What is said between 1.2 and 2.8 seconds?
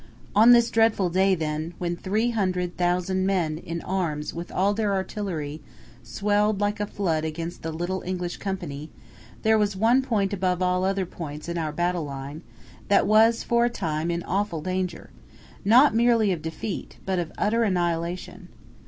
then, when three hundred